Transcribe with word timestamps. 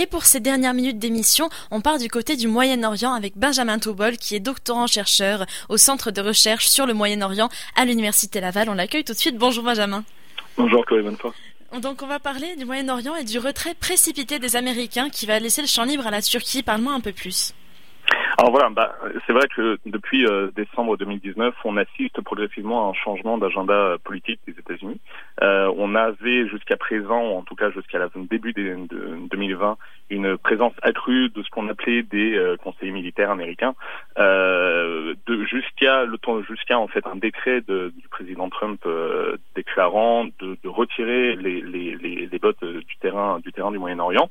Et 0.00 0.06
pour 0.06 0.24
ces 0.24 0.40
dernières 0.40 0.72
minutes 0.72 0.98
d'émission, 0.98 1.50
on 1.70 1.82
part 1.82 1.98
du 1.98 2.08
côté 2.08 2.34
du 2.34 2.48
Moyen-Orient 2.48 3.12
avec 3.12 3.36
Benjamin 3.36 3.78
Toubol, 3.78 4.16
qui 4.16 4.34
est 4.34 4.40
doctorant-chercheur 4.40 5.44
au 5.68 5.76
Centre 5.76 6.10
de 6.10 6.22
recherche 6.22 6.68
sur 6.68 6.86
le 6.86 6.94
Moyen-Orient 6.94 7.50
à 7.76 7.84
l'Université 7.84 8.40
Laval. 8.40 8.70
On 8.70 8.72
l'accueille 8.72 9.04
tout 9.04 9.12
de 9.12 9.18
suite. 9.18 9.36
Bonjour 9.36 9.62
Benjamin. 9.62 10.02
Bonjour 10.56 10.86
Chloé 10.86 11.02
Donc 11.82 12.00
on 12.00 12.06
va 12.06 12.18
parler 12.18 12.56
du 12.56 12.64
Moyen-Orient 12.64 13.14
et 13.14 13.24
du 13.24 13.38
retrait 13.38 13.74
précipité 13.74 14.38
des 14.38 14.56
Américains 14.56 15.10
qui 15.10 15.26
va 15.26 15.38
laisser 15.38 15.60
le 15.60 15.68
champ 15.68 15.84
libre 15.84 16.06
à 16.06 16.10
la 16.10 16.22
Turquie. 16.22 16.62
Parle-moi 16.62 16.94
un 16.94 17.00
peu 17.00 17.12
plus. 17.12 17.52
Alors 18.40 18.52
voilà, 18.52 18.70
bah, 18.70 18.94
c'est 19.26 19.34
vrai 19.34 19.46
que 19.54 19.76
depuis 19.84 20.26
euh, 20.26 20.50
décembre 20.56 20.96
2019, 20.96 21.54
on 21.66 21.76
assiste 21.76 22.22
progressivement 22.22 22.86
à 22.86 22.90
un 22.90 22.94
changement 22.94 23.36
d'agenda 23.36 23.98
politique 24.02 24.40
des 24.46 24.54
États-Unis. 24.58 24.98
Euh, 25.42 25.70
on 25.76 25.94
avait 25.94 26.48
jusqu'à 26.48 26.78
présent, 26.78 27.20
en 27.20 27.42
tout 27.42 27.54
cas 27.54 27.70
jusqu'à 27.70 27.98
la 27.98 28.08
début 28.30 28.54
de, 28.54 28.78
2020, 29.30 29.76
une 30.08 30.38
présence 30.38 30.72
accrue 30.80 31.28
de 31.28 31.42
ce 31.42 31.50
qu'on 31.50 31.68
appelait 31.68 32.02
des 32.02 32.34
euh, 32.34 32.56
conseillers 32.56 32.92
militaires 32.92 33.30
américains, 33.30 33.74
euh, 34.18 34.99
jusqu'à 35.46 36.04
le 36.04 36.18
temps, 36.18 36.42
jusqu'à 36.42 36.78
en 36.78 36.88
fait 36.88 37.06
un 37.06 37.16
décret 37.16 37.60
du 37.60 38.08
président 38.10 38.48
Trump 38.48 38.86
déclarant 39.54 40.26
de, 40.40 40.56
retirer 40.68 41.36
les, 41.36 41.60
les, 41.60 41.96
les, 41.96 42.26
les 42.26 42.38
votes 42.38 42.64
du 42.64 42.96
terrain 43.00 43.40
du 43.40 43.52
terrain 43.52 43.70
du 43.70 43.78
Moyen-Orient 43.78 44.30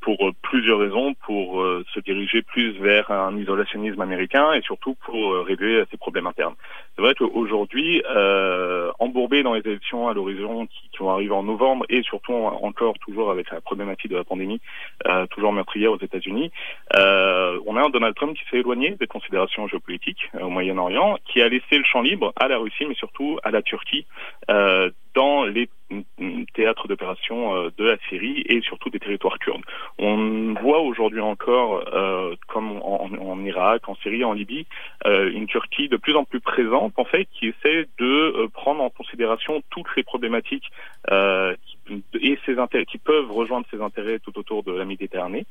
pour 0.00 0.30
plusieurs 0.42 0.78
raisons, 0.78 1.14
pour 1.24 1.62
se 1.94 2.00
diriger 2.00 2.42
plus 2.42 2.78
vers 2.78 3.10
un 3.10 3.36
isolationnisme 3.36 4.00
américain 4.00 4.52
et 4.52 4.62
surtout 4.62 4.94
pour 5.04 5.32
euh, 5.32 5.42
régler 5.42 5.84
ses 5.90 5.96
problèmes 5.96 6.26
internes. 6.26 6.54
C'est 6.96 7.02
vrai 7.02 7.14
qu'aujourd'hui, 7.14 8.02
euh, 8.08 8.90
embourbé 8.98 9.42
dans 9.42 9.52
les 9.52 9.60
élections 9.60 10.08
à 10.08 10.14
l'horizon 10.14 10.66
qui, 10.66 10.88
qui, 10.90 10.98
vont 10.98 11.10
arriver 11.10 11.32
en 11.32 11.42
novembre 11.42 11.84
et 11.90 12.02
surtout 12.02 12.32
encore 12.32 12.98
toujours 13.00 13.30
avec 13.30 13.50
la 13.50 13.60
problématique 13.60 14.10
de 14.10 14.16
la 14.16 14.24
pandémie 14.24 14.62
euh, 15.06 15.26
toujours 15.26 15.52
meurtrière 15.52 15.92
aux 15.92 16.00
États-Unis, 16.00 16.50
euh, 16.96 17.58
on 17.66 17.76
a 17.76 17.82
un 17.82 17.90
Donald 17.90 18.14
Trump 18.14 18.34
qui 18.34 18.44
s'est 18.50 18.58
éloigné 18.58 18.92
des 18.92 19.06
considérations 19.06 19.68
géopolitiques 19.68 20.30
euh, 20.34 20.44
au 20.44 20.48
Moyen-Orient, 20.48 21.18
qui 21.26 21.42
a 21.42 21.48
laissé 21.48 21.76
le 21.76 21.84
champ 21.84 22.00
libre 22.00 22.32
à 22.36 22.48
la 22.48 22.56
Russie 22.56 22.86
mais 22.86 22.94
surtout 22.94 23.38
à 23.42 23.50
la 23.50 23.60
Turquie 23.60 24.06
euh, 24.50 24.90
dans 25.14 25.44
les 25.44 25.68
théâtres 26.56 26.88
d'opération 26.88 27.54
euh, 27.54 27.70
de 27.76 27.84
la 27.84 27.96
Syrie 28.08 28.42
et 28.46 28.60
surtout 28.62 28.90
des 28.90 28.98
territoires 28.98 29.38
kurdes. 29.38 29.62
On 29.98 30.54
voit 30.60 30.80
aujourd'hui 30.80 31.20
encore, 31.20 31.84
euh, 31.92 32.34
comme 32.48 32.80
en, 32.82 33.44
Irak, 33.44 33.88
en 33.88 33.94
Syrie, 33.96 34.24
en 34.24 34.32
Libye, 34.32 34.66
euh, 35.06 35.30
une 35.30 35.46
Turquie 35.46 35.88
de 35.88 35.96
plus 35.96 36.16
en 36.16 36.24
plus 36.24 36.40
présente, 36.40 36.94
en 36.96 37.04
fait, 37.04 37.28
qui 37.32 37.48
essaie 37.48 37.86
de 37.98 38.48
prendre 38.52 38.82
en 38.82 38.90
considération 38.90 39.62
toutes 39.70 39.94
les 39.96 40.02
problématiques 40.02 40.70
et 41.10 42.38
ses 42.44 42.58
intérêts 42.58 42.86
qui 42.86 42.98
peuvent 42.98 43.30
rejoindre 43.30 43.66
ses 43.70 43.80
intérêts 43.80 44.18
tout 44.18 44.36
autour 44.38 44.62
de 44.64 44.72
la 44.72 44.84
Méditerranée. 44.84 45.46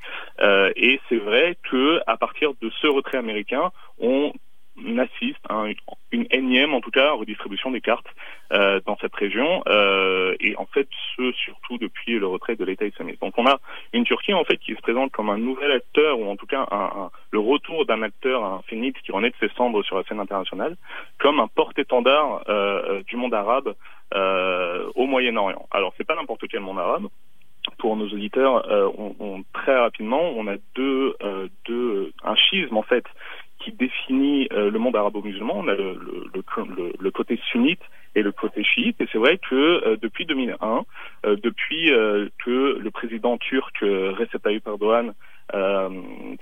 et 0.76 1.00
c'est 1.08 1.18
vrai 1.18 1.58
que 1.70 2.02
à 2.08 2.18
partir 2.18 2.52
de 2.62 2.70
ce 2.82 2.88
retrait 2.88 3.18
américain, 3.18 3.72
on 4.00 4.34
assiste 4.78 5.40
à 5.50 5.66
une, 6.12 6.26
énième, 6.32 6.74
en 6.74 6.82
tout 6.82 6.92
cas, 6.92 7.12
redistribution 7.12 7.72
des 7.72 7.82
cartes 7.82 8.08
euh, 8.52 8.80
dans 8.86 8.98
cette 8.98 9.16
région, 9.16 9.64
euh, 9.68 10.36
et 10.40 10.56
en 10.58 10.66
fait, 10.66 10.88
ce 11.16 11.32
surtout 11.34 11.78
depuis 11.78 12.20
le 12.20 12.28
retrait 12.28 12.56
de 12.56 12.66
l'État 12.66 12.86
islamique. 12.86 13.20
Donc, 13.22 13.34
on 13.38 13.46
a 13.48 13.60
une 13.94 14.04
Turquie 14.04 14.34
en 14.34 14.44
fait 14.44 14.58
qui 14.58 14.74
se 14.76 14.82
présente 14.82 15.12
comme 15.12 15.30
un 15.30 15.38
nouvel 15.38 15.72
acteur, 15.72 16.20
ou 16.20 16.30
en 16.30 16.36
tout 16.36 16.46
cas 16.46 16.68
un, 16.72 17.10
le 17.32 17.40
retour 17.40 17.86
d'un 17.86 18.02
acteur, 18.02 18.44
un 18.44 18.62
phénix 18.68 19.00
qui 19.02 19.12
renaît 19.12 19.30
de 19.30 19.36
ses 19.40 19.54
cendres 19.56 19.84
sur 19.84 19.98
la 19.98 20.04
scène 20.04 20.20
internationale, 20.20 20.76
comme 21.20 21.40
un 21.40 21.48
porte-étendard 21.48 22.44
euh, 22.50 23.02
du 23.04 23.16
monde 23.16 23.34
arabe 23.34 23.76
au 24.96 25.08
Moyen-Orient. 25.08 25.68
Alors, 25.72 25.94
c'est 25.98 26.06
pas 26.06 26.16
n'importe 26.16 26.48
quel 26.50 26.62
monde 26.62 26.80
arabe 26.80 27.08
pour 27.80 27.98
nos 27.98 28.06
auditeurs, 28.06 28.64
on, 28.98 29.16
on, 29.20 29.44
très 29.52 29.76
rapidement, 29.76 30.22
on 30.22 30.48
a 30.48 30.56
deux, 30.76 31.16
deux, 31.66 32.14
un 32.24 32.36
schisme 32.36 32.78
en 32.78 32.84
fait 32.84 33.04
qui 33.66 33.72
définit 33.72 34.48
euh, 34.54 34.70
le 34.70 34.80
monde 34.80 34.96
arabo-musulman. 34.96 35.56
On 35.58 35.68
a 35.68 35.74
le, 35.74 35.98
le, 36.34 36.94
le, 37.00 37.12
côté 37.12 37.40
sunnite 37.52 37.82
et 38.14 38.22
le 38.22 38.32
côté 38.32 38.64
chiite. 38.64 39.02
Et 39.02 39.08
c'est 39.12 39.18
vrai 39.18 39.40
que 39.40 39.56
euh, 39.56 39.98
depuis 40.00 40.26
2001, 40.26 40.86
euh, 41.26 41.36
depuis 41.42 41.92
que 42.46 42.78
le 42.80 42.92
président 42.92 43.38
turc 43.38 43.78
Recep 43.82 44.42
Tayyip 44.42 44.68
Erdogan 44.68 45.14
euh, 45.54 45.90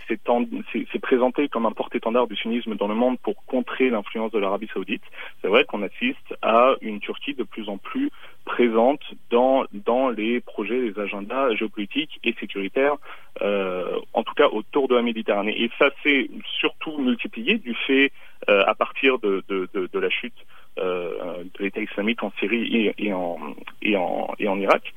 s'est 0.07 0.99
présenté 0.99 1.49
comme 1.49 1.65
un 1.65 1.71
porte-étendard 1.71 2.27
du 2.27 2.35
sunnisme 2.35 2.75
dans 2.75 2.87
le 2.87 2.95
monde 2.95 3.19
pour 3.19 3.43
contrer 3.45 3.89
l'influence 3.89 4.31
de 4.31 4.39
l'Arabie 4.39 4.69
saoudite. 4.73 5.03
C'est 5.41 5.47
vrai 5.47 5.65
qu'on 5.65 5.83
assiste 5.83 6.35
à 6.41 6.75
une 6.81 6.99
Turquie 6.99 7.33
de 7.33 7.43
plus 7.43 7.67
en 7.67 7.77
plus 7.77 8.09
présente 8.45 9.01
dans, 9.29 9.65
dans 9.73 10.09
les 10.09 10.39
projets, 10.39 10.79
les 10.79 10.99
agendas 10.99 11.53
géopolitiques 11.55 12.19
et 12.23 12.33
sécuritaires, 12.39 12.95
euh, 13.41 13.99
en 14.13 14.23
tout 14.23 14.33
cas 14.33 14.47
autour 14.47 14.87
de 14.87 14.95
la 14.95 15.01
Méditerranée. 15.01 15.55
Et 15.61 15.69
ça 15.79 15.89
s'est 16.01 16.29
surtout 16.59 16.97
multiplié 16.97 17.57
du 17.57 17.73
fait, 17.73 18.11
euh, 18.49 18.63
à 18.65 18.75
partir 18.75 19.19
de, 19.19 19.43
de, 19.47 19.69
de, 19.73 19.89
de 19.91 19.99
la 19.99 20.09
chute 20.09 20.35
euh, 20.77 21.43
de 21.43 21.63
l'État 21.63 21.81
islamique 21.81 22.23
en 22.23 22.31
Syrie 22.39 22.65
et, 22.75 22.93
et, 22.97 23.13
en, 23.13 23.37
et, 23.81 23.95
en, 23.95 24.33
et 24.39 24.47
en 24.47 24.59
Irak. 24.59 24.93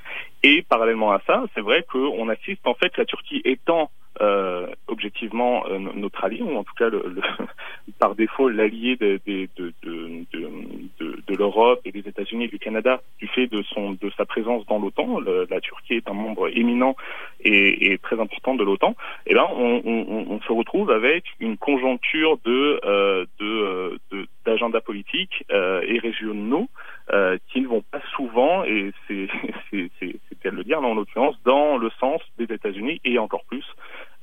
Et 0.49 0.63
parallèlement 0.63 1.11
à 1.11 1.21
ça, 1.27 1.43
c'est 1.57 1.61
vrai 1.61 1.85
qu'on 1.91 2.29
assiste 2.29 2.65
en 2.69 2.75
fait 2.75 2.97
la 2.97 3.05
Turquie 3.05 3.43
étant 3.45 3.91
euh, 4.21 4.67
objectivement 4.89 5.65
euh, 5.69 5.79
notre 5.79 6.25
allié, 6.25 6.43
ou 6.43 6.57
en 6.57 6.65
tout 6.65 6.75
cas 6.79 6.89
le, 6.89 7.03
le, 7.07 7.23
par 7.99 8.15
défaut 8.15 8.49
l'allié 8.49 8.97
de, 8.97 9.21
de, 9.27 9.49
de, 9.57 10.25
de, 11.01 11.37
l'Europe 11.37 11.81
et 11.85 11.93
des 11.93 12.09
États-Unis 12.09 12.45
et 12.45 12.49
du 12.49 12.59
Canada 12.59 13.03
du 13.19 13.29
fait 13.29 13.47
de 13.47 13.63
son 13.63 13.93
de 13.93 14.11
sa 14.17 14.25
présence 14.25 14.65
dans 14.67 14.79
l'OTAN. 14.79 15.21
La 15.51 15.61
Turquie 15.61 15.95
est 15.95 16.09
un 16.09 16.15
membre 16.15 16.49
éminent 16.49 16.97
et, 17.41 17.93
et 17.93 17.99
très 17.99 18.19
important 18.19 18.55
de 18.55 18.65
l'OTAN. 18.65 18.97
Et 19.27 19.33
eh 19.33 19.35
ben 19.35 19.47
on, 19.55 19.83
on, 19.85 20.27
on, 20.31 20.41
se 20.41 20.53
retrouve 20.53 20.91
avec 20.91 21.25
une 21.41 21.59
conjoncture 21.59 22.39
de 22.45 22.81
euh, 22.85 23.27
de 23.41 23.99
d'agendas 24.47 24.81
politiques 24.81 25.45
euh, 25.53 25.83
et 25.87 25.99
régionaux 25.99 26.69
euh, 27.13 27.37
qui 27.49 27.61
ne 27.61 27.67
vont 27.67 27.83
pas 27.83 28.01
souvent, 28.15 28.65
et 28.65 28.93
c'est 29.07 29.29
c'est 30.01 30.51
le 30.51 30.65
dire, 30.65 30.81
en 30.81 30.95
l'occurrence, 30.95 31.37
dans 31.45 31.77
le 31.77 31.91
sens 31.99 32.21
des 32.39 32.45
États-Unis 32.45 33.01
et 33.05 33.19
encore 33.19 33.45
plus 33.45 33.65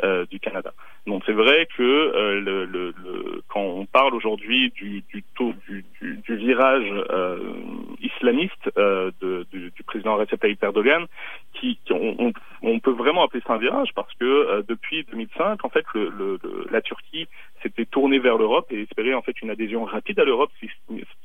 euh, 0.03 0.25
du 0.29 0.39
Canada. 0.39 0.73
Donc 1.07 1.23
c'est 1.25 1.33
vrai 1.33 1.67
que 1.77 1.83
euh, 1.83 2.39
le, 2.39 2.65
le, 2.65 2.93
le, 3.03 3.41
quand 3.47 3.61
on 3.61 3.85
parle 3.85 4.13
aujourd'hui 4.15 4.71
du, 4.71 5.03
du 5.09 5.23
taux 5.35 5.53
du, 5.67 5.85
du, 6.01 6.17
du 6.17 6.35
virage 6.35 6.87
euh, 7.09 7.53
islamiste 8.01 8.71
euh, 8.77 9.11
de, 9.21 9.45
du, 9.51 9.71
président 9.85 10.15
Recep 10.15 10.39
Tayyip 10.39 10.63
Erdogan, 10.63 11.05
qui, 11.53 11.77
qui 11.85 11.93
on, 11.93 12.33
on, 12.61 12.79
peut 12.79 12.91
vraiment 12.91 13.23
appeler 13.23 13.43
ça 13.45 13.53
un 13.53 13.57
virage 13.57 13.89
parce 13.95 14.13
que 14.15 14.25
euh, 14.25 14.61
depuis 14.67 15.03
2005, 15.11 15.63
en 15.63 15.69
fait, 15.69 15.85
le, 15.93 16.39
la 16.71 16.81
Turquie 16.81 17.27
s'était 17.61 17.85
tournée 17.85 18.19
vers 18.19 18.37
l'Europe 18.37 18.67
et 18.71 18.81
espérait 18.81 19.13
en 19.13 19.21
fait 19.21 19.41
une 19.41 19.49
adhésion 19.49 19.83
rapide 19.83 20.19
à 20.19 20.25
l'Europe, 20.25 20.51
si, 20.59 20.69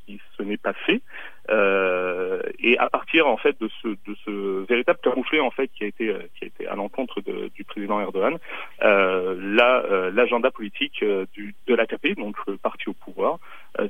si, 0.06 0.20
ce 0.36 0.42
n'est 0.42 0.56
pas 0.56 0.72
fait. 0.72 1.02
Et 1.50 2.78
à 2.78 2.90
partir 2.90 3.26
en 3.26 3.36
fait 3.36 3.58
de 3.60 3.68
ce, 3.82 3.88
de 3.88 4.16
ce 4.24 4.66
véritable 4.66 4.98
camouflet 5.02 5.40
en 5.40 5.50
fait 5.50 5.68
qui 5.68 5.84
a 5.84 5.86
été 5.86 6.14
qui 6.36 6.44
a 6.44 6.46
été 6.48 6.66
à 6.66 6.74
l'encontre 6.74 7.20
du 7.20 7.64
président 7.64 8.00
Erdogan, 8.00 8.38
euh, 8.82 9.34
euh, 9.60 10.10
l'agenda 10.12 10.50
politique 10.50 11.02
euh, 11.02 11.26
du, 11.32 11.54
de 11.66 11.74
l'AKP, 11.74 12.16
donc 12.16 12.36
le 12.46 12.56
parti 12.56 12.88
au 12.88 12.92
pouvoir, 12.92 13.38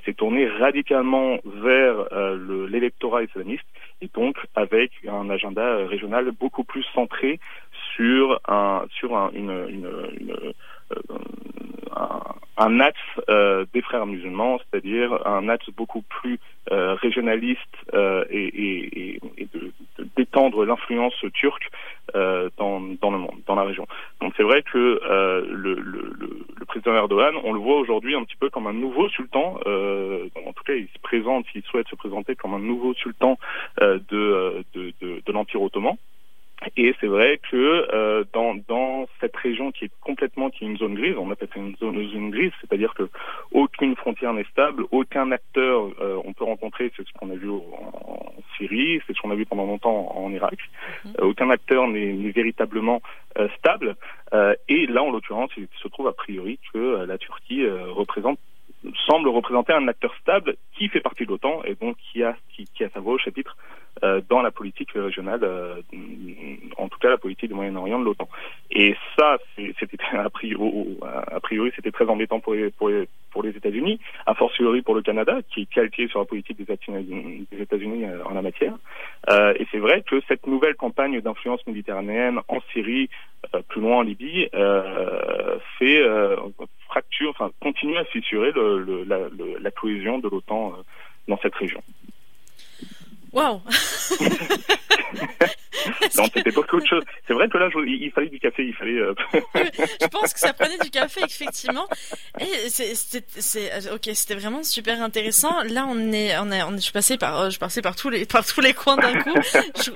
s'est 0.05 0.15
tourné 0.15 0.47
radicalement 0.47 1.39
vers 1.45 2.09
l'électorat 2.69 3.23
islamiste 3.23 3.65
et 4.03 4.09
donc 4.13 4.37
avec 4.55 4.91
un 5.09 5.31
agenda 5.31 5.87
régional 5.87 6.31
beaucoup 6.33 6.65
plus 6.65 6.85
centré 6.95 7.41
sur 7.95 8.41
un 8.47 8.85
sur 8.91 9.17
un, 9.17 9.31
une, 9.33 9.51
une, 9.69 9.91
une 10.21 10.53
un, 11.97 12.21
un, 12.59 12.81
axe 12.81 12.99
euh, 13.29 13.65
des 13.73 13.83
frères 13.83 14.07
musulmans, 14.07 14.59
c'est-à-dire 14.59 15.27
un 15.27 15.49
axe 15.49 15.69
beaucoup 15.71 16.03
plus 16.03 16.39
euh, 16.71 16.95
régionaliste 16.95 17.61
euh, 17.95 18.25
et, 18.31 18.47
et, 18.47 19.21
et 19.39 19.49
d'étendre 20.17 20.65
l'influence 20.65 21.15
turque 21.35 21.71
dans, 22.15 22.81
dans 22.81 23.11
le 23.11 23.19
monde, 23.19 23.41
dans 23.47 23.55
la 23.55 23.65
région. 23.65 23.87
Donc 24.21 24.33
c'est 24.37 24.43
vrai 24.43 24.63
que 24.63 24.79
le, 24.79 25.75
le, 25.75 26.17
le, 26.57 26.65
président 26.65 26.95
Erdogan, 26.95 27.35
on 27.45 27.53
le 27.53 27.61
voit 27.61 27.77
aujourd'hui 27.77 28.15
un 28.15 28.25
petit 28.25 28.37
peu 28.37 28.49
comme 28.49 28.67
un 28.67 28.73
nouveau 28.73 29.09
sultan. 29.11 29.59
en 29.67 30.53
tout 30.53 30.65
cas, 30.65 30.75
il 30.75 30.89
se 30.89 30.99
présente, 31.03 31.45
il 31.55 31.63
souhaite 31.65 31.87
se 31.89 31.97
présenter 31.97 32.35
comme 32.35 32.55
un 32.55 32.61
nouveau 32.61 32.95
sultan 32.95 33.39
de, 33.81 34.01
de, 34.75 34.93
de, 35.03 35.23
de 35.25 35.33
l'Empire 35.33 35.61
ottoman. 35.61 35.97
Et 36.77 36.95
c'est 37.01 37.07
vrai 37.07 37.41
que 37.51 37.57
euh, 37.93 38.25
dans, 38.33 38.57
dans 38.67 39.07
cette 39.21 39.37
région 39.37 39.71
qui 39.71 39.85
est 39.85 39.93
complètement 40.01 40.51
qui 40.51 40.65
est 40.65 40.67
une 40.67 40.77
zone 40.77 40.95
grise, 40.95 41.15
on 41.17 41.31
appelle 41.31 41.49
ça 41.55 41.61
une 41.61 41.77
zone, 41.77 42.05
zone 42.09 42.31
grise, 42.31 42.51
c'est-à-dire 42.61 42.95
que 42.95 43.09
aucune 43.53 43.95
frontière 43.95 44.33
n'est 44.33 44.45
stable, 44.45 44.85
aucun 44.91 45.31
acteur 45.31 45.91
euh, 46.01 46.21
on 46.25 46.33
peut 46.33 46.45
rencontrer, 46.45 46.93
c'est 46.97 47.07
ce 47.07 47.13
qu'on 47.13 47.31
a 47.31 47.37
vu 47.37 47.49
en, 47.51 48.33
Syrie, 48.57 49.01
c'est 49.07 49.15
ce 49.15 49.21
qu'on 49.21 49.31
a 49.31 49.37
vu 49.37 49.47
pendant 49.47 49.67
longtemps 49.67 50.17
en, 50.17 50.33
Irak, 50.33 50.59
mhm. 51.05 51.13
euh, 51.21 51.27
aucun 51.27 51.49
acteur 51.51 51.87
n'est 51.87 52.13
véritablement 52.33 53.01
euh, 53.39 53.49
stable. 53.59 53.95
et 54.69 54.87
là, 54.87 55.03
en 55.03 55.13
l'occurrence, 55.13 55.51
il 55.57 55.69
se 55.81 55.89
trouve 55.89 56.09
a 56.09 56.13
priori 56.13 56.59
que 56.73 57.05
la 57.07 57.19
Turquie 57.19 57.65
représente 57.69 58.39
semble 59.07 59.29
représenter 59.29 59.73
un 59.73 59.89
acteur 59.89 60.15
stable 60.21 60.57
qui 60.77 60.89
fait 60.89 61.01
partie 61.01 61.25
de 61.25 61.31
l'OTAN 61.31 61.63
et 61.65 61.75
donc 61.75 61.97
qui 61.97 62.23
a 62.23 62.37
qui, 62.53 62.85
a 62.85 62.89
sa 62.91 63.01
voix 63.01 63.15
au 63.15 63.19
chapitre 63.19 63.57
euh, 64.03 64.21
dans 64.29 64.43
la 64.43 64.51
politique 64.51 64.93
régionale, 64.93 65.41
euh, 65.43 65.81
en 66.77 66.89
tout 66.89 66.99
cas 66.99 67.11
la 67.11 67.19
politique 67.19 67.49
du 67.49 67.55
Moyen-Orient 67.55 67.99
de 67.99 68.05
l'OTAN. 68.05 68.29
Et 68.71 68.97
ça, 69.17 69.39
c'était 69.57 69.97
a 70.13 70.31
priori, 70.31 70.99
a 71.03 71.41
priori 71.41 71.73
c'était 71.75 71.91
très 71.91 72.07
embêtant 72.07 72.41
pour 72.41 72.55
les, 72.55 72.71
pour 72.71 72.91
pour 73.31 73.43
les 73.43 73.51
États-Unis, 73.51 74.01
a 74.27 74.35
fortiori 74.35 74.81
pour 74.83 74.95
le 74.95 75.03
Canada, 75.03 75.39
qui 75.53 75.63
est 75.63 75.67
calqué 75.67 76.09
sur 76.09 76.21
la 76.21 76.25
politique 76.25 76.57
des 76.57 76.73
États-Unis 77.61 78.05
euh, 78.05 78.25
en 78.25 78.35
la 78.35 78.43
matière. 78.43 78.75
Et 79.31 79.67
c'est 79.71 79.79
vrai 79.79 80.03
que 80.03 80.21
cette 80.27 80.47
nouvelle 80.47 80.75
campagne 80.75 81.21
d'influence 81.21 81.65
méditerranéenne 81.67 82.41
en 82.49 82.61
Syrie, 82.73 83.11
plus 83.69 83.81
loin 83.83 83.99
en 83.99 84.03
Libye, 84.03 84.49
fait 85.79 86.03
enfin 87.39 87.53
continue 87.61 87.97
à 87.97 88.05
fissurer 88.05 88.53
le, 88.53 89.05
la, 89.05 89.19
la, 89.61 89.71
cohésion 89.71 90.19
de 90.19 90.29
l'OTAN 90.29 90.75
dans 91.29 91.39
cette 91.39 91.55
région. 91.55 91.83
Waouh 93.33 93.61
Non, 96.17 96.25
c'était 96.35 96.51
beaucoup 96.51 96.81
de 96.81 96.87
choses. 96.87 97.03
C'est 97.27 97.35
vrai 97.35 97.49
que 97.49 97.59
là, 97.59 97.69
il 97.87 98.11
fallait 98.13 98.29
du 98.29 98.39
café, 98.39 98.65
il 98.65 98.75
fallait. 98.75 98.99
Euh, 98.99 99.15
je 99.35 100.07
pense 100.09 100.33
que 100.33 100.41
ça 100.41 100.53
prenait 100.53 100.79
du 100.79 100.91
café, 100.91 101.21
effectivement. 101.25 101.87
Et 102.41 102.69
c'est, 102.69 103.23
euh, 103.57 103.95
ok, 103.95 104.11
c'était 104.15 104.35
vraiment 104.35 104.63
super 104.63 105.03
intéressant. 105.03 105.63
Là, 105.65 105.87
on 105.89 106.13
est, 106.13 106.37
on 106.39 106.51
est, 106.51 106.63
on 106.63 106.73
je 106.73 106.83
suis 106.83 106.93
passé 106.93 107.17
par, 107.17 107.41
euh, 107.41 107.51
je 107.51 107.59
passais 107.59 107.83
par 107.83 107.97
tous 107.97 108.11
les, 108.11 108.27
par 108.27 108.45
tous 108.45 108.61
les 108.61 108.75
coins 108.75 108.97
d'un 108.97 109.21
coup. 109.21 109.35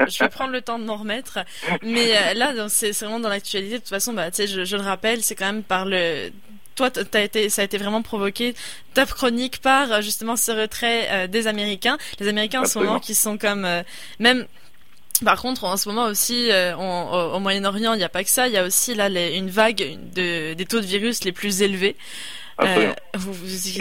Je, 0.09 0.19
vais 0.19 0.29
prendre 0.29 0.53
le 0.53 0.63
temps 0.63 0.79
de 0.79 0.85
m'en 0.85 0.97
remettre. 0.97 1.41
Mais 1.83 2.35
là, 2.35 2.69
c'est, 2.69 2.93
vraiment 2.93 3.21
dans 3.21 3.29
l'actualité. 3.29 3.75
De 3.75 3.79
toute 3.79 3.89
façon, 3.89 4.13
bah, 4.13 4.31
tu 4.31 4.37
sais, 4.37 4.47
je, 4.47 4.65
je 4.65 4.77
le 4.77 4.83
rappelle, 4.83 5.23
c'est 5.23 5.35
quand 5.35 5.47
même 5.47 5.63
par 5.63 5.85
le 5.85 6.31
toi, 6.75 6.91
as 7.15 7.21
été, 7.21 7.49
ça 7.49 7.63
a 7.63 7.65
été 7.65 7.79
vraiment 7.79 8.03
provoqué 8.03 8.55
ta 8.95 9.07
chronique 9.07 9.61
par 9.61 10.03
justement 10.03 10.37
ce 10.37 10.53
retrait 10.53 11.29
des 11.29 11.47
Américains. 11.47 11.99
Les 12.21 12.29
Américains 12.29 12.63
en 12.63 12.67
ce 12.67 12.79
moment 12.79 13.01
qui 13.01 13.15
sont 13.15 13.39
comme 13.39 13.67
même 14.19 14.47
par 15.25 15.41
contre, 15.41 15.65
en 15.65 15.77
ce 15.77 15.89
moment 15.89 16.07
aussi, 16.07 16.51
euh, 16.51 16.75
au, 16.75 17.39
Moyen-Orient, 17.39 17.95
il 17.95 17.99
n'y 17.99 18.05
a 18.05 18.09
pas 18.09 18.25
que 18.25 18.31
ça. 18.31 18.49
Il 18.49 18.55
y 18.55 18.57
a 18.57 18.65
aussi 18.65 18.95
là 18.95 19.09
une 19.09 19.51
vague 19.51 19.99
de, 20.15 20.55
des 20.55 20.67
taux 20.67 20.81
de 20.81 20.87
virus 20.87 21.25
les 21.25 21.33
plus 21.33 21.63
élevés. 21.63 21.97
Euh, 22.61 22.93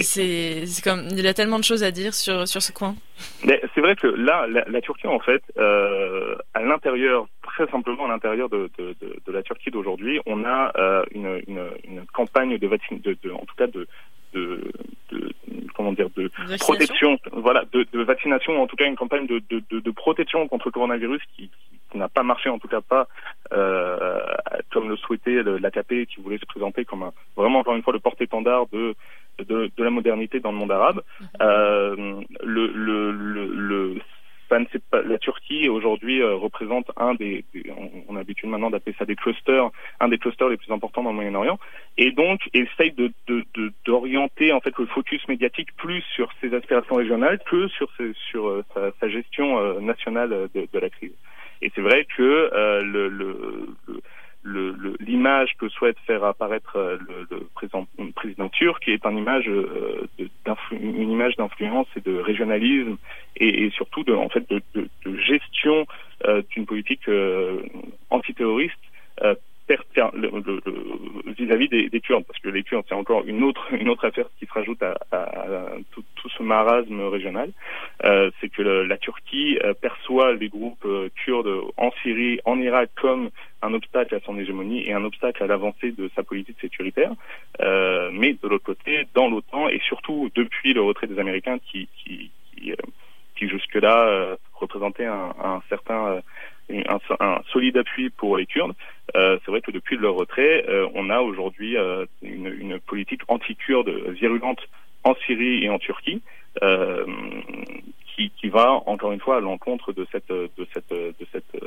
c'est 0.04 0.82
comme 0.84 1.08
il 1.12 1.20
y 1.20 1.28
a 1.28 1.34
tellement 1.34 1.60
de 1.60 1.64
choses 1.64 1.84
à 1.84 1.92
dire 1.92 2.14
sur 2.14 2.48
sur 2.48 2.62
ce 2.62 2.72
coin. 2.72 2.96
Mais 3.44 3.62
c'est 3.76 3.82
vrai 3.82 3.96
que 3.96 4.08
là, 4.08 4.48
la, 4.48 4.82
Turquie 4.82 5.08
en 5.08 5.20
fait, 5.20 5.44
euh, 5.58 6.36
à 6.54 6.62
l'intérieur, 6.62 7.28
très 7.54 7.68
simplement 7.68 8.06
à 8.06 8.10
l'intérieur 8.10 8.50
de, 8.50 8.70
de, 8.78 8.96
de, 9.02 9.32
la 9.32 9.44
Turquie 9.44 9.72
d'aujourd'hui, 9.72 10.20
on 10.26 10.44
a 10.46 10.72
euh, 10.78 11.04
une, 11.12 11.42
une, 11.48 11.66
une, 11.84 12.06
campagne 12.14 12.58
de, 12.58 12.68
de, 12.68 13.32
en 13.32 13.46
tout 13.46 13.56
cas 13.58 13.68
de, 13.68 13.88
de, 14.34 14.72
de 15.12 15.34
comment 15.76 15.92
dire 15.92 16.10
de 16.16 16.32
protection, 16.60 17.18
voilà, 17.34 17.64
de, 17.74 17.86
de, 17.92 18.04
vaccination, 18.04 18.62
en 18.62 18.68
tout 18.68 18.76
cas 18.76 18.86
une 18.86 18.96
campagne 18.96 19.28
de, 19.28 19.92
protection 19.92 20.48
contre 20.48 20.68
le 20.68 20.72
coronavirus 20.72 21.22
qui, 21.36 21.50
qui 21.92 21.98
n'a 21.98 22.08
pas 22.08 22.24
marché, 22.24 22.50
en 22.50 22.60
tout 22.60 22.70
cas 22.70 22.82
pas 22.82 23.08
euh, 23.52 24.20
comme 24.72 24.90
le 24.90 24.96
souhaitait 24.98 25.44
l'AKP, 25.44 26.06
qui 26.08 26.22
voulait 26.22 26.38
se 26.38 26.46
présenter 26.46 26.86
comme 26.86 27.04
un, 27.04 27.12
vraiment 27.36 27.60
encore 27.60 27.76
une 27.76 27.84
fois 27.84 27.94
le 27.94 28.00
porte-étendard 28.00 28.68
de, 28.72 28.96
de, 29.40 29.70
la 29.78 29.90
modernité 29.90 30.40
dans 30.40 30.52
le 30.52 30.58
monde 30.58 30.72
arabe. 30.72 31.02
Mm-hmm. 31.02 31.26
Euh, 31.42 32.22
le, 32.44 32.68
le, 32.68 33.12
le, 33.12 33.48
le 33.48 34.02
la 34.52 35.18
Turquie 35.18 35.70
aujourd'hui 35.70 36.22
euh, 36.22 36.36
représente 36.36 36.92
un 36.98 37.14
des, 37.14 37.46
on, 38.08 38.16
a 38.16 38.20
l'habitude 38.20 38.50
maintenant 38.50 38.70
d'appeler 38.70 38.96
ça 38.98 39.06
des 39.06 39.16
clusters, 39.16 39.70
un 40.00 40.08
des 40.08 40.18
clusters 40.18 40.50
les 40.50 40.58
plus 40.58 40.72
importants 40.72 41.04
dans 41.04 41.12
le 41.12 41.16
Moyen-Orient, 41.16 41.60
et 41.98 42.12
donc 42.12 42.42
essaye 42.54 42.92
de, 42.92 43.12
d'orienter 43.86 44.52
en 44.52 44.60
fait 44.60 44.78
le 44.78 44.86
focus 44.88 45.28
médiatique 45.28 45.76
plus 45.78 46.02
sur 46.16 46.30
ses 46.42 46.54
aspirations 46.54 46.96
régionales 46.96 47.40
que 47.50 47.68
sur, 47.70 47.90
sur 48.30 48.48
euh, 48.48 48.64
sa, 49.00 49.10
gestion 49.10 49.60
euh, 49.60 49.80
nationale 49.80 50.50
de, 50.54 50.80
la 50.80 50.90
crise. 50.90 51.14
Et 51.62 51.72
c'est 51.76 51.82
vrai 51.82 52.06
que 52.18 52.50
le, 52.84 53.08
le, 53.08 53.68
le 53.88 54.02
l'image 54.44 55.56
que 55.60 55.70
souhaite 55.70 55.98
faire 56.08 56.24
apparaître 56.24 56.76
euh, 56.76 56.98
le, 57.08 57.28
le 57.30 57.48
président, 57.54 57.88
président, 58.16 58.50
turc 58.50 58.88
est 58.88 59.06
une 59.06 59.18
image 59.18 59.48
euh, 59.48 60.08
une 60.72 61.12
image 61.12 61.36
d'influence 61.36 61.88
et 61.96 62.02
de 62.02 62.18
régionalisme 62.18 62.98
et, 63.38 63.66
et, 63.66 63.70
surtout 63.72 64.04
de 64.04 64.14
en 64.14 64.30
fait 64.30 64.50
de, 64.50 64.62
de, 64.74 64.90
de 65.06 65.18
gestion 65.18 65.86
euh, 66.26 66.42
d'une 66.52 66.66
politique 66.66 67.08
antiterroriste 68.10 68.80
vis-à-vis 71.38 71.70
des, 71.70 71.90
des, 71.90 72.02
Kurdes, 72.02 72.26
parce 72.26 72.40
que 72.40 72.50
les 72.50 72.64
Kurdes, 72.64 72.86
c'est 72.88 72.96
encore 72.96 73.24
une 73.26 73.44
autre, 73.44 73.68
une 73.74 73.90
autre 73.90 74.06
affaire 74.06 74.26
qui 74.40 74.46
se 74.46 74.54
rajoute 74.54 74.82
à, 74.84 74.96
tout, 75.92 76.04
ce 76.38 76.44
marasme 76.44 77.02
régional. 77.02 77.52
Euh, 78.06 78.32
c'est 78.40 78.50
que 78.50 78.62
la 78.62 78.98
Turquie 78.98 79.60
euh, 79.64 79.74
perçoit 79.74 80.34
les 80.34 80.50
groupes 80.50 80.86
euh, 80.86 81.10
kurdes 81.24 81.50
en 81.78 81.92
Syrie, 82.02 82.40
en 82.46 82.60
Irak 82.60 82.90
comme 83.00 83.30
un 83.62 83.74
obstacle 83.74 84.16
à 84.16 84.20
son 84.22 84.38
hégémonie 84.38 84.88
et 84.88 84.94
un 84.94 85.04
obstacle 85.04 85.44
à 85.44 85.48
l'avancée 85.48 85.92
de 85.92 86.10
sa 86.16 86.24
politique 86.24 86.58
sécuritaire. 86.60 87.12
mais 87.60 88.34
de 88.34 88.48
l'autre 88.48 88.66
côté, 88.66 89.08
dans 89.14 89.30
l'OTAN 89.30 89.70
et 89.70 89.80
surtout 89.86 90.30
depuis 90.36 90.74
le 90.74 90.82
retrait 90.82 91.08
des 91.08 91.20
Américains 91.20 91.60
qui, 91.60 91.88
qui, 91.98 92.32
qui, 92.56 92.74
qui 93.36 93.50
jusque-là 93.50 94.38
représentait 94.54 95.06
un, 95.06 95.34
un 95.44 95.62
certain 95.70 96.22
un, 96.88 97.00
un, 97.20 97.42
solide 97.52 97.78
appui 97.78 98.10
pour 98.10 98.38
les 98.38 98.46
Kurdes. 98.46 98.74
Euh, 99.16 99.38
c'est 99.44 99.52
vrai 99.52 99.62
que 99.62 99.72
depuis 99.72 99.98
leur 99.98 100.16
retrait, 100.16 100.66
euh, 100.70 100.88
on 100.94 101.10
a 101.10 101.20
aujourd'hui 101.20 101.78
euh, 101.78 102.06
une, 102.22 102.48
une, 102.48 102.80
politique 102.80 103.22
anti-kurde 103.28 103.90
virulente 104.10 104.60
en 105.04 105.16
Syrie 105.26 105.64
et 105.64 105.70
en 105.70 105.80
Turquie, 105.80 106.22
euh, 106.62 107.06
qui, 108.16 108.50
va 108.50 108.72
encore 108.86 109.14
une 109.14 109.20
fois 109.20 109.38
à 109.38 109.40
l'encontre 109.40 109.94
de 109.94 110.06
cette 110.12 110.30
de 110.30 110.68
cette 110.74 110.92
de 110.92 111.26
cette 111.32 111.58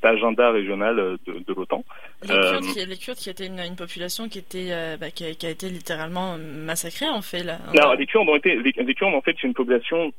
cet 0.00 0.04
agenda 0.04 0.50
régional 0.50 0.96
de, 1.26 1.32
de 1.38 1.54
l'OTAN. 1.54 1.84
Les, 2.22 2.28
Kurdes 2.28 2.64
qui, 2.64 2.86
les 2.86 2.96
Kurdes 2.96 3.18
qui 3.18 3.30
étaient 3.30 3.46
une, 3.46 3.60
une 3.60 3.76
population 3.76 4.28
qui 4.28 4.38
était 4.38 4.96
bah, 4.98 5.10
qui, 5.10 5.24
a, 5.24 5.34
qui, 5.34 5.46
a, 5.46 5.50
été 5.50 5.68
littéralement 5.68 6.36
massacrée 6.38 7.08
en 7.08 7.22
fait 7.22 7.42
là. 7.42 7.58
Non, 7.74 7.92
les 7.92 8.06
Kurdes 8.06 8.28
ont 8.28 8.36
été 8.36 8.56
les, 8.56 8.72
les 8.72 8.94
Kurdes 8.94 9.14
en 9.14 9.20
fait 9.20 9.36
c'est 9.40 9.46
une 9.46 9.54
population 9.54 10.12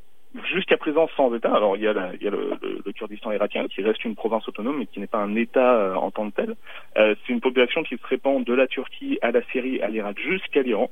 jusqu'à 0.54 0.78
présent 0.78 1.10
sans 1.16 1.34
État. 1.36 1.54
Alors 1.54 1.76
il 1.76 1.84
y 1.84 1.88
a, 1.88 2.12
il 2.14 2.24
y 2.24 2.28
a 2.28 2.32
le, 2.32 2.58
le, 2.86 2.92
Kurdistan 2.94 3.32
irakien 3.32 3.68
qui 3.68 3.82
reste 3.82 4.04
une 4.06 4.16
province 4.16 4.48
autonome 4.48 4.80
mais 4.80 4.86
qui 4.86 5.00
n'est 5.00 5.08
pas 5.08 5.20
un 5.20 5.36
État 5.36 5.74
euh, 5.76 5.96
en 5.96 6.12
tant 6.12 6.30
que 6.30 6.36
tel. 6.36 6.56
Euh, 6.98 7.16
c'est 7.26 7.34
une 7.34 7.42
population 7.42 7.84
qui 7.84 7.98
se 7.98 8.08
répand 8.08 8.44
de 8.44 8.54
la 8.54 8.68
Turquie 8.68 9.20
à 9.22 9.32
la 9.32 9.42
Syrie, 9.52 9.82
à 9.82 9.88
l'Irak 9.88 10.18
jusqu'à 10.20 10.62
l'Iran. 10.62 10.90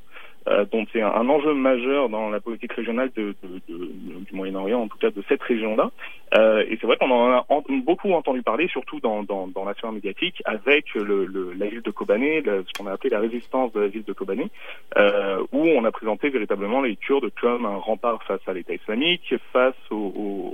Euh, 0.47 0.65
donc 0.65 0.87
c'est 0.93 1.01
un, 1.01 1.29
enjeu 1.29 1.53
majeur 1.53 2.09
dans 2.09 2.29
la 2.29 2.39
politique 2.39 2.73
régionale 2.73 3.11
de, 3.15 3.35
de, 3.43 3.61
de, 3.67 3.91
du 4.25 4.33
Moyen-Orient, 4.33 4.81
en 4.81 4.87
tout 4.87 4.97
cas 4.97 5.11
de 5.11 5.23
cette 5.27 5.43
région-là. 5.43 5.91
Euh, 6.37 6.63
et 6.69 6.77
c'est 6.79 6.87
vrai 6.87 6.97
qu'on 6.97 7.11
en 7.11 7.31
a 7.31 7.45
beaucoup 7.85 8.13
entendu 8.13 8.41
parler, 8.41 8.67
surtout 8.67 8.99
dans, 8.99 9.23
dans, 9.23 9.47
dans 9.47 9.65
la 9.65 9.73
sphère 9.73 9.91
médiatique, 9.91 10.41
avec 10.45 10.93
le, 10.93 11.25
le, 11.25 11.53
la 11.57 11.67
ville 11.67 11.81
de 11.81 11.91
Kobané, 11.91 12.41
ce 12.45 12.77
qu'on 12.77 12.87
a 12.87 12.93
appelé 12.93 13.09
la 13.09 13.19
résistance 13.19 13.73
de 13.73 13.81
la 13.81 13.87
ville 13.87 14.03
de 14.03 14.13
Kobané, 14.13 14.49
euh, 14.97 15.43
où 15.51 15.67
on 15.67 15.83
a 15.83 15.91
présenté 15.91 16.29
véritablement 16.29 16.81
les 16.81 16.95
Kurdes 16.95 17.31
comme 17.39 17.65
un 17.65 17.75
rempart 17.75 18.23
face 18.23 18.41
à 18.47 18.53
l'État 18.53 18.73
islamique, 18.73 19.33
face 19.51 19.75
au, 19.91 19.95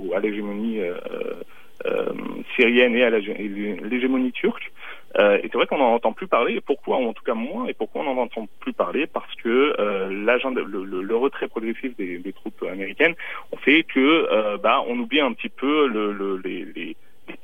au, 0.08 0.14
à 0.14 0.20
l'hégémonie 0.20 0.80
euh, 0.80 0.94
euh, 1.84 2.06
syrienne 2.56 2.96
et 2.96 3.04
à 3.04 3.10
l'hégémonie 3.10 4.32
turque. 4.32 4.72
Euh, 5.18 5.38
et 5.38 5.48
c'est 5.50 5.54
vrai 5.54 5.66
qu'on 5.66 5.78
n'en 5.78 5.94
entend 5.94 6.12
plus 6.12 6.26
parler. 6.26 6.60
Pourquoi, 6.60 6.98
ou 6.98 7.08
en 7.08 7.12
tout 7.12 7.24
cas 7.24 7.34
moins, 7.34 7.66
et 7.66 7.74
pourquoi 7.74 8.02
on 8.02 8.14
n'en 8.14 8.22
entend 8.22 8.46
plus 8.60 8.72
parler? 8.72 9.06
Parce 9.06 9.34
que 9.36 9.74
euh, 9.78 10.08
le, 10.08 10.84
le, 10.84 11.02
le, 11.02 11.16
retrait 11.16 11.48
progressif 11.48 11.96
des, 11.96 12.18
des, 12.18 12.32
troupes 12.32 12.62
américaines 12.70 13.14
on 13.52 13.56
fait 13.56 13.82
que 13.82 14.28
euh, 14.30 14.58
bah, 14.58 14.82
on 14.86 14.98
oublie 14.98 15.20
un 15.20 15.32
petit 15.32 15.48
peu 15.48 15.86
le, 15.88 16.40
les, 16.44 16.64
les, 16.74 16.96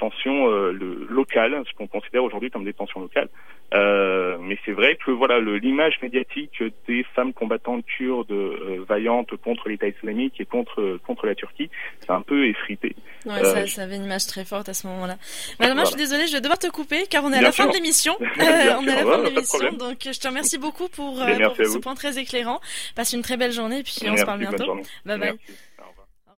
tensions 0.02 0.50
euh, 0.50 0.73
locales, 1.09 1.62
ce 1.71 1.76
qu'on 1.76 1.87
considère 1.87 2.25
aujourd'hui 2.25 2.50
comme 2.50 2.64
des 2.64 2.73
tensions 2.73 3.00
locales. 3.00 3.28
Euh, 3.73 4.37
mais 4.40 4.59
c'est 4.64 4.73
vrai 4.73 4.99
que 5.02 5.11
voilà 5.12 5.40
l'image 5.40 5.94
médiatique 6.02 6.62
des 6.88 7.04
femmes 7.14 7.32
combattantes 7.32 7.85
kurdes 7.87 8.30
euh, 8.32 8.85
vaillantes 8.87 9.35
contre 9.37 9.68
l'État 9.68 9.88
islamique 9.88 10.35
et 10.40 10.44
contre 10.44 10.99
contre 11.06 11.26
la 11.26 11.35
Turquie, 11.35 11.71
c'est 12.00 12.11
un 12.11 12.21
peu 12.21 12.49
effrité. 12.49 12.94
Ouais, 13.25 13.42
ça, 13.44 13.66
ça, 13.66 13.82
avait 13.82 13.97
une 13.97 14.04
image 14.04 14.26
très 14.26 14.44
forte 14.44 14.68
à 14.68 14.75
ce 14.75 14.87
moment-là. 14.88 15.16
Madame, 15.61 15.78
je 15.80 15.87
suis 15.87 15.97
désolée, 15.97 16.26
je 16.26 16.32
vais 16.32 16.40
devoir 16.40 16.59
te 16.59 16.68
couper 16.68 17.06
car 17.09 17.25
on 17.25 17.32
est 17.32 17.38
à 17.38 17.42
la 17.42 17.52
fin 17.52 17.66
de 17.66 17.73
l'émission. 17.73 18.14
on 18.21 18.42
est 18.42 18.92
à 18.92 19.04
la 19.04 19.04
fin 19.04 19.18
de 19.18 19.28
l'émission, 19.28 19.73
donc 19.73 19.99
je 20.04 20.18
te 20.18 20.28
remercie 20.28 20.59
beaucoup 20.59 20.88
pour, 20.88 21.14
pour 21.14 21.56
ce 21.56 21.78
point 21.78 21.94
très 21.94 22.18
éclairant. 22.18 22.61
Passe 22.97 23.12
une 23.12 23.23
très 23.23 23.37
belle 23.37 23.52
journée 23.52 23.78
et 23.78 23.82
puis 23.85 23.94
on 24.11 24.16
se 24.16 24.25
parle 24.25 24.40
bientôt. 24.40 24.76
Bye 25.06 25.18
bye. 25.18 25.38